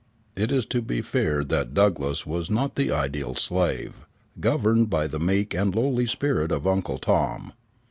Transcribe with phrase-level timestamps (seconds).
[0.35, 4.07] It is to be feared that Douglass was not the ideal slave,
[4.39, 7.53] governed by the meek and lowly spirit of Uncle Tom.